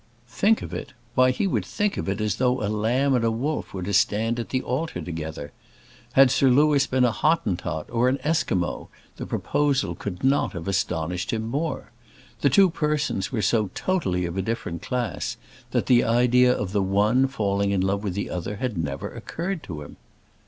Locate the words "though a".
2.37-2.65